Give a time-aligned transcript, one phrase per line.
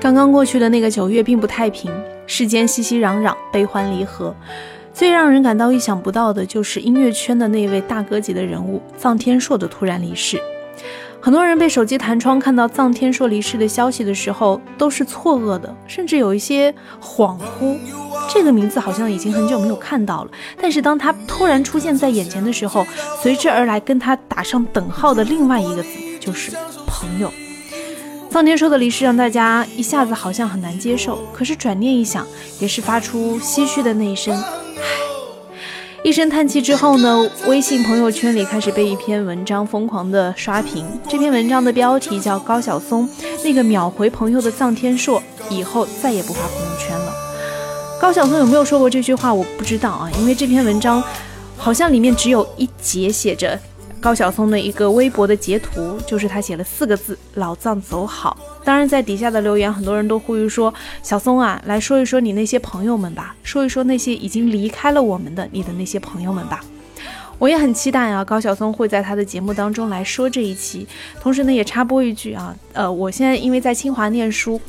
[0.00, 1.92] 刚刚过去的那个九月并不太平，
[2.26, 4.34] 世间熙熙攘攘，悲欢离合。
[4.94, 10.40] 最让人感到意想不到的就是音乐圈的那位大哥级的人物臧天朔的突然离世。
[11.20, 16.72] 很多人被手机弹窗看到臧天朔离世的消息的时候，都是错愕的，甚至有一些
[17.02, 17.76] 恍惚。
[18.32, 20.30] 这个名字好像已经很久没有看到了，
[20.60, 22.86] 但是当他突然出现在眼前的时候，
[23.20, 25.88] 随之而来跟他打上等号的另外一个字
[26.20, 26.52] 就是
[26.86, 27.30] 朋友。
[28.30, 32.26] 臧天朔的离世让大家一下子好像很难接受，可是转念一想，
[32.60, 34.36] 也是发出唏嘘的那一声。
[34.36, 34.82] 唉
[36.04, 40.86] 一声叹气之后呢，微信朋友圈里开始被一篇文章疯狂的刷屏。
[41.08, 43.08] 这篇文章的标题叫《高晓松
[43.42, 47.12] 那个秒回朋友的臧天朔以后再也不发朋友圈了》。
[48.00, 49.34] 高晓松有没有说过这句话？
[49.34, 51.02] 我不知道啊，因为这篇文章
[51.56, 53.58] 好像里面只有一节写着。
[54.00, 58.36] 高晓松的一个微博的截图，就是他写了四个字“老藏走好”。
[58.64, 66.64] 当然，在底下的留言，很多人都呼吁说：“小松啊，来说一说你那些朋友们吧，说一说那些已经离开了我们的你的那些朋友们吧。”
[67.38, 70.86] 我也很期待啊，高晓松会在他的节目当中来说这一期。
[71.20, 74.60] 同时呢，也插播一句啊，呃，我现在因为在清华念书。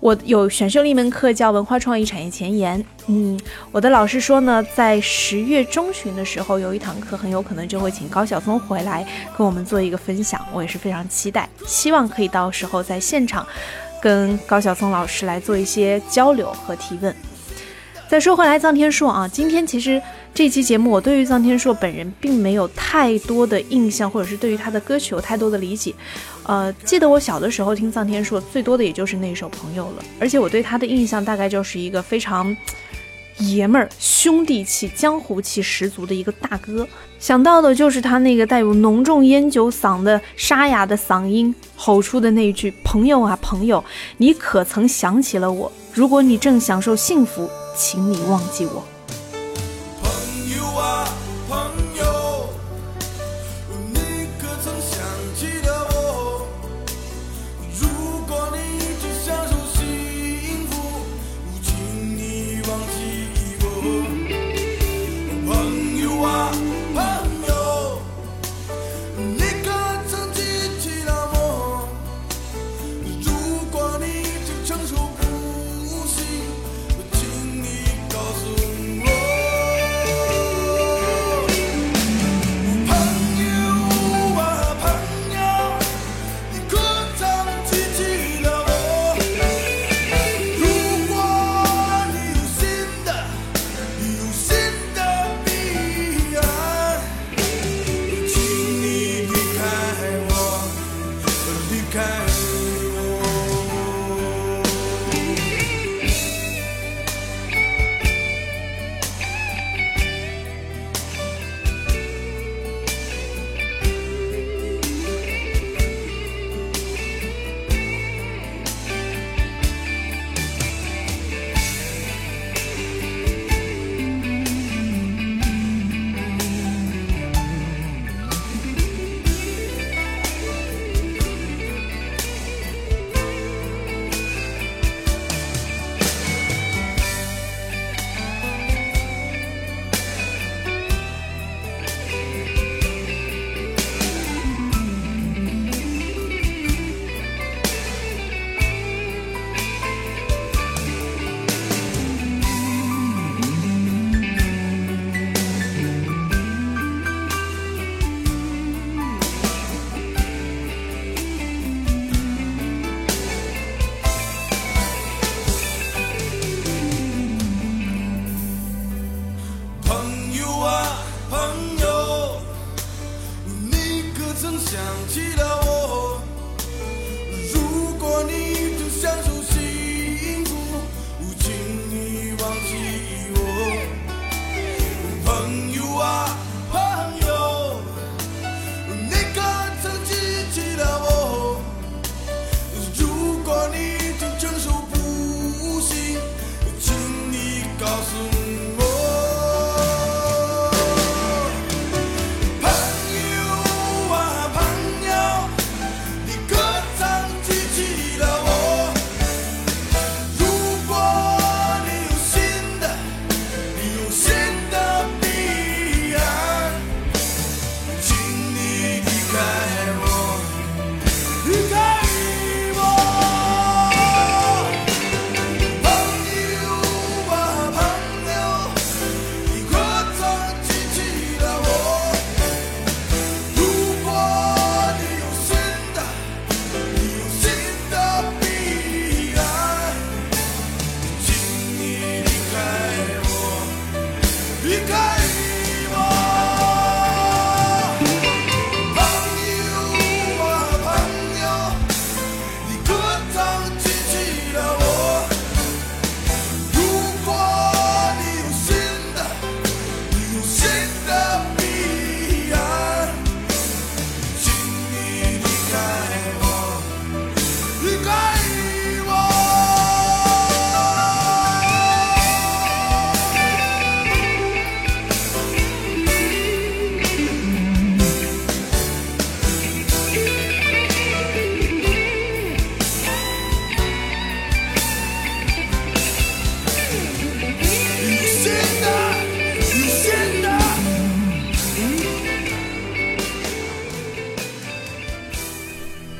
[0.00, 2.84] 我有选修了一门课叫文化创意产业前沿。
[3.06, 3.38] 嗯，
[3.72, 10.40] 我的老师说呢，在十月中旬的时候有一堂课，很有可能就会请高晓松回来跟我们做一个分享。
[10.52, 13.46] 我也是非常期待，希望可以到时候在现场
[14.00, 17.14] 跟高晓松老师来做一些交流和提问。
[18.08, 20.00] 再说回来，臧天朔啊，今天其实。
[20.34, 25.92] 这期节目，我对于臧天朔本人并没有太多的印象，或者是对于他的歌曲有太多的理解。
[26.44, 30.04] 呃，记得我小的时候听臧天朔，最多的也就是那首《朋友》了。
[30.20, 32.56] 而且我对他的印象大概就是一个非常
[33.38, 36.86] 爷们儿、兄弟气、江湖气十足的一个大哥。
[37.18, 43.84] 想到的就是他那个带有浓重烟酒嗓的沙哑的嗓音，吼出的那一句“朋友啊朋友，
[44.18, 45.72] 你可曾想起了我？
[45.92, 48.82] 如果你正享受幸福，请你忘记我。”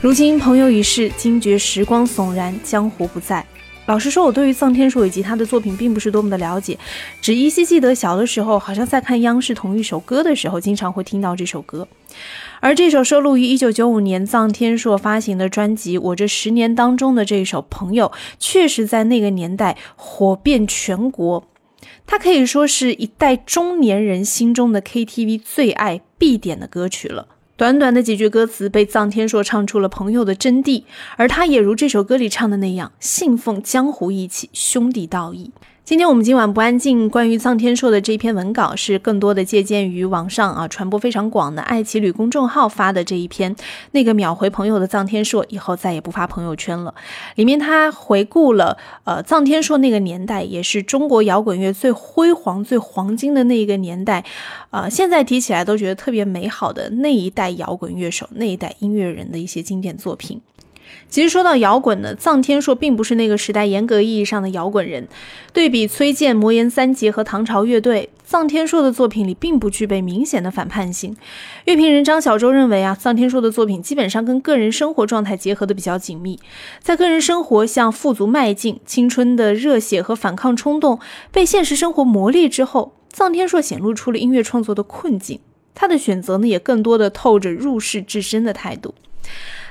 [0.00, 3.44] 如今朋友已逝，惊觉时光悚然，江湖不在。
[3.86, 6.78] 老实说，我对于臧天朔以及他的作品并不是多么的了解，
[7.20, 11.88] 只依稀记得小的时候，好像在看央视同一首歌的时候，经常会听到这首歌。
[12.60, 18.06] 而这首收录于1995年臧天朔发行的专辑《我这十年》当中的这一首《朋友》，
[18.38, 21.42] 确实在那个年代火遍全国。
[22.06, 27.26] 它可以说是一代中年人心中的 KTV 最爱必点的歌曲了。
[27.58, 30.84] 短短的几句歌词，被臧天朔唱出了朋友的真谛，
[31.16, 35.50] 而他也如这首歌里唱的那样，信奉江湖义气、兄弟道义。
[35.88, 37.08] 今天我们今晚不安静。
[37.08, 43.56] 关于臧天朔的这篇文稿，是更多的借鉴于网上啊传播非常广的爱奇旅公众号发的这一篇。
[43.92, 46.94] 那个秒回朋友的臧天朔以后再也不发朋友圈了。
[47.36, 54.22] 里面他回顾了呃臧天朔那个年代，也是中国摇滚乐最辉煌、最黄金的那一个年代，
[54.68, 60.42] 呃，现在提起来都觉得特别美好的那一代摇滚乐手、那一代音乐人的一些经典作品。
[61.08, 65.08] 其实说到摇滚呢，臧天朔并不是那个时代严格意义上的摇滚人。
[65.52, 71.16] 对比崔健、魔岩三杰和唐朝乐队，臧天朔的作品里并不具备明显的反叛性。
[71.64, 76.38] 乐评人张小舟认为啊，臧天朔的作品基本上跟个人生活状态结合的比较紧密。
[76.80, 81.00] 在个人生活向富足迈进、青春的热血和反抗冲动
[81.32, 85.40] 被现实生活磨砺之后，臧天朔显露出了音乐创作的困境。
[85.74, 88.94] 他的选择呢，也更多的透着入世至深的态度。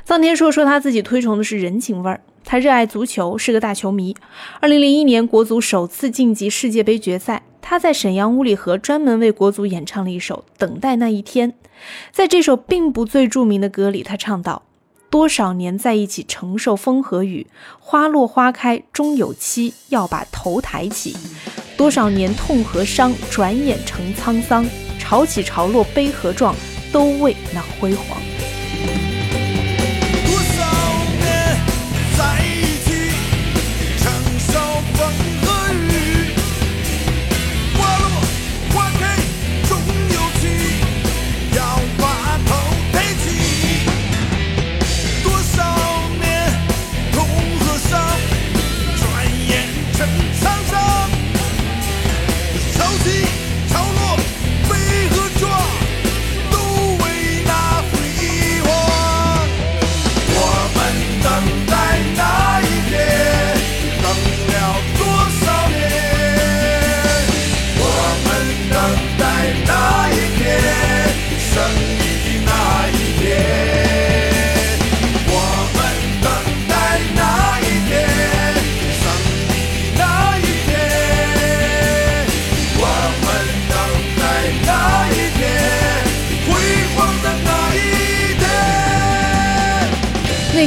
[0.08, 4.16] 臧天朔说他自己推崇的是人情味儿，他热爱足球，是个大球迷。
[4.62, 11.52] 二零零一年国足首次晋级世界杯决赛，他在沈阳五里河专门为国足演唱了一首《等待那一天》。
[12.14, 14.64] 在这首并不最著名的歌里，他唱道
[15.12, 17.46] ：“多少年在一起承受风和雨，
[17.78, 21.18] 花落花开终有期，要把头抬起。
[21.76, 24.66] 多少年痛和伤，转眼成沧桑。
[24.98, 26.56] 潮起潮落悲和壮，
[26.94, 28.18] 都为那辉煌。”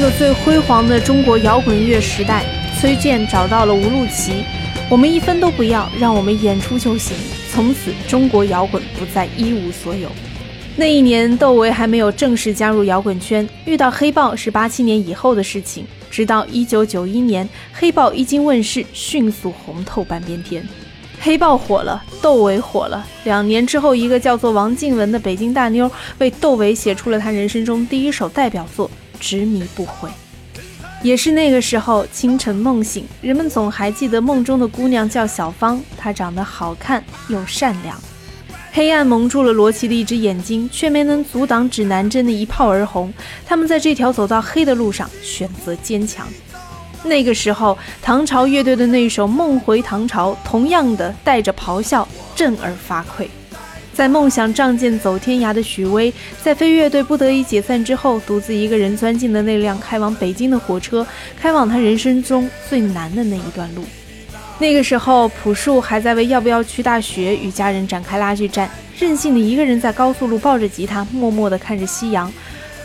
[0.01, 2.45] 个最辉煌的中国摇滚乐时代，
[2.81, 4.45] 崔健找到了吴露琪，
[4.89, 7.15] 我们一分都不要，让我们演出就行。
[7.53, 10.09] 从此，中国摇滚不再一无所有。
[10.77, 15.85] 那一年，窦唯还没有正式加入摇滚圈，遇到黑豹是八七年以后的事情。
[16.11, 20.67] 直到一九九一年，黑豹一经问世，迅速红透半边天。
[21.21, 23.07] 黑豹火了，窦唯火了。
[23.25, 28.91] 两年之后，一个叫做王静雯的北京大妞为窦唯写出了他人生中第一首代表作。
[29.21, 30.09] 执迷不悔，
[31.03, 37.97] 也是那个时候，清晨梦醒，人们总还记得梦中的姑娘叫小芳，她长得好看又善良。
[38.73, 43.13] 黑暗蒙住了罗琦的一只眼睛，却没能阻挡指南针的一炮而红。
[43.45, 46.27] 他们在这条走到黑的路上选择坚强。
[47.03, 53.27] 那个时候，唐朝乐队的那首《梦回唐朝》，同样的带着咆哮，震耳发聩。
[53.93, 61.07] 在梦想仗剑走天涯的许巍，在飞乐队不得已解散之后，独自一个人钻进了那辆开往北京的火车，
[61.39, 63.85] 开往他人生中最难的那一段路。
[64.59, 72.33] 那个时候，朴树还在为要不要去大学与家人展开拉锯战，任性的一个人在高速路抱着吉他，默默地看着夕阳。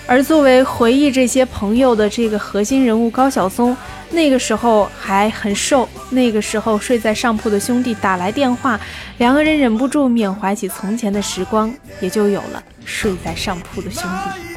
[0.07, 3.75] 而作为回忆这些朋友的这个核心人物高晓松，
[4.11, 5.87] 那个时候还很瘦。
[6.11, 8.79] 那个时候睡在上铺的兄弟打来电话，
[9.17, 14.54] 两个人忍不住缅怀起从前的时光，也就有了睡在上铺的兄弟。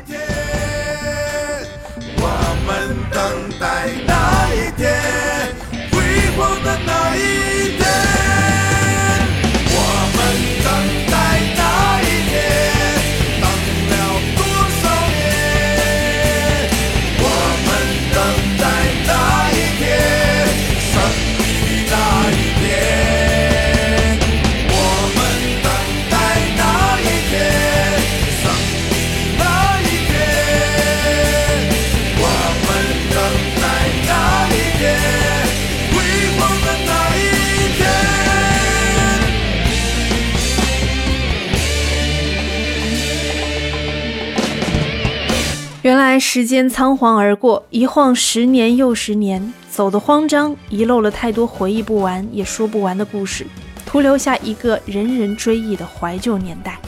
[46.30, 53.46] 时间仓皇而过，一晃十年又十年，走得慌张，遗漏了太多回忆不完也说不完的故事，
[53.86, 56.78] 徒留下一个人人追忆的怀旧年代。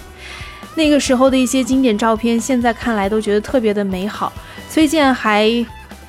[0.74, 4.30] 那个时候的一些经典照片，现在看来都觉得特别的美好。
[4.68, 5.50] 崔健还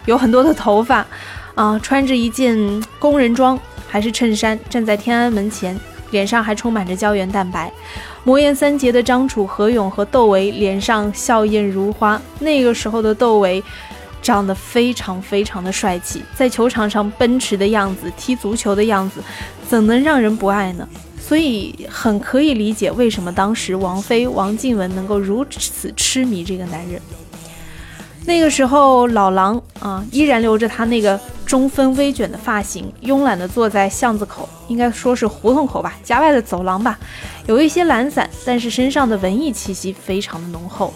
[0.03, 1.07] 有很多的头发，
[1.55, 3.57] 啊，穿着一件工人装
[3.87, 7.71] 还是衬衫，站在天安门前，脸上还充满着胶原蛋白。
[8.23, 12.21] 魔岩三杰的张楚、何勇和窦唯脸上笑靥如花。
[12.39, 13.63] 那个时候的窦唯
[14.21, 19.21] 长得非常非常的帅气，在球场上奔驰的样子、踢足球的样子，
[19.67, 20.87] 怎能让人不爱呢？
[21.19, 27.01] 所以很可以理解为什么当时王菲、王靖雯能够如此痴迷这个男人。
[28.25, 31.19] 那个时候，老狼啊，依然留着他那个
[31.51, 36.97] 中分微卷的发型，慵懒地坐在巷子口，应该说是胡同口吧，家外的走廊吧，
[37.45, 40.93] 有一些懒散，但是身上的文艺气息非常的浓厚。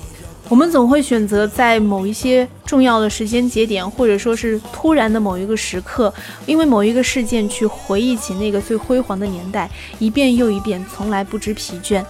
[0.47, 6.13] 我们总会选择在某一些重要的时间节点，或者说是突然的某一个时刻，
[6.45, 9.69] 因为某一个事件去回忆起那个最辉煌的年代，
[9.99, 12.01] 一遍又一遍，从来不知疲倦。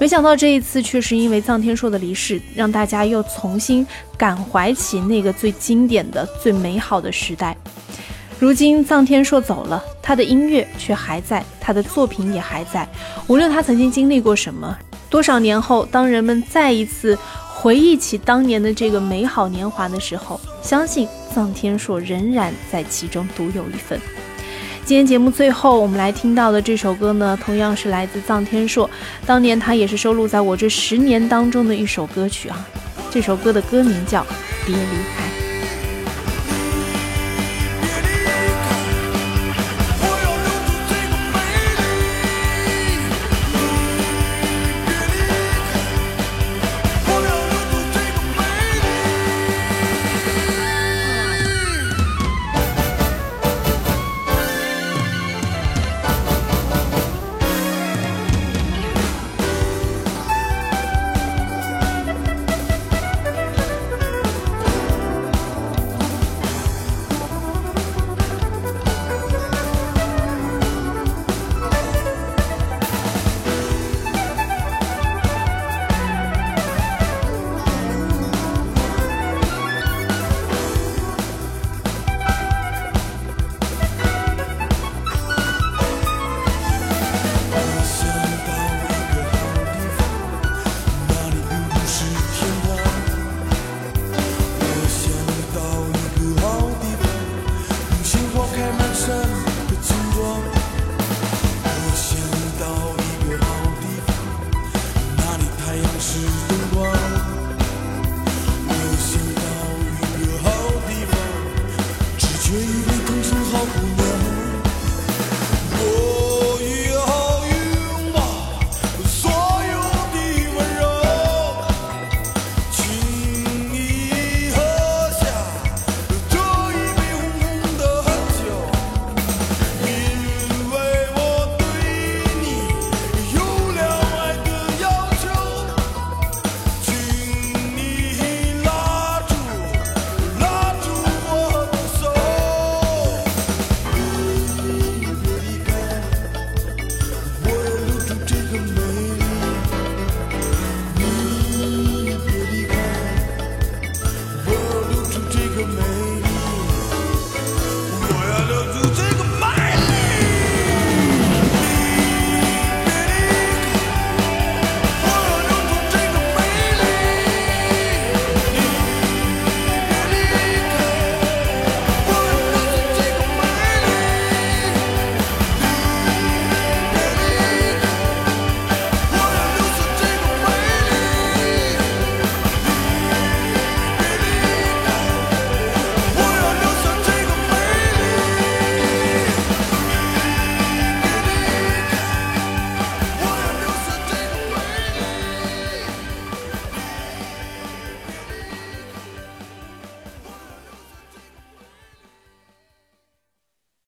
[0.00, 3.86] 没想到这一次却是因为臧天朔的离世，让大家又重新
[4.18, 7.56] 感怀起那个最经典的、最美好的时代。
[8.44, 12.86] 如今臧天朔走了，他的音乐却还在，他的作品也还在。
[13.26, 14.76] 无论他曾经经历过什么，
[15.08, 17.16] 多少年后，当人们再一次
[17.54, 23.98] 回忆起当年的这个美好年华的时候，相信臧天朔仍然在其中独有一份。
[24.84, 28.90] 今天节目最后，我们来听到的这首歌呢，同样是来自臧天朔。
[29.24, 32.68] 当年他也是收录在我这十年当中的一首歌曲啊。
[33.10, 34.20] 这首歌的歌名叫
[34.66, 34.82] 《别离
[35.16, 35.22] 开》。